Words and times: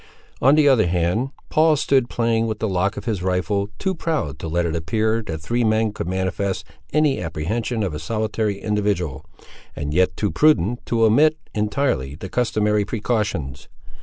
On 0.41 0.55
the 0.55 0.67
other 0.67 0.87
hand, 0.87 1.29
Paul 1.49 1.75
stood 1.75 2.09
playing 2.09 2.47
with 2.47 2.57
the 2.57 2.67
lock 2.67 2.97
of 2.97 3.05
his 3.05 3.21
rifle, 3.21 3.69
too 3.77 3.93
proud 3.93 4.39
to 4.39 4.47
let 4.47 4.65
it 4.65 4.75
appear 4.75 5.21
that 5.21 5.41
three 5.41 5.63
men 5.63 5.93
could 5.93 6.07
manifest 6.07 6.65
any 6.91 7.21
apprehension 7.21 7.83
of 7.83 7.93
a 7.93 7.99
solitary 7.99 8.57
individual, 8.59 9.23
and 9.75 9.93
yet 9.93 10.17
too 10.17 10.31
prudent 10.31 10.83
to 10.87 11.03
omit, 11.03 11.37
entirely, 11.53 12.15
the 12.15 12.29
customary 12.29 12.83
precautions. 12.83 13.67